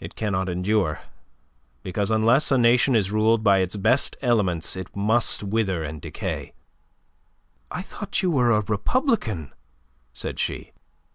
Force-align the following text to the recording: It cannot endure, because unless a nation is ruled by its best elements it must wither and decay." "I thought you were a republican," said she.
It 0.00 0.16
cannot 0.16 0.50
endure, 0.50 1.00
because 1.82 2.10
unless 2.10 2.50
a 2.52 2.58
nation 2.58 2.94
is 2.94 3.10
ruled 3.10 3.42
by 3.42 3.60
its 3.60 3.74
best 3.74 4.14
elements 4.20 4.76
it 4.76 4.94
must 4.94 5.42
wither 5.42 5.82
and 5.82 5.98
decay." 5.98 6.52
"I 7.70 7.80
thought 7.80 8.22
you 8.22 8.30
were 8.30 8.50
a 8.50 8.60
republican," 8.60 9.54
said 10.12 10.38
she. 10.38 10.72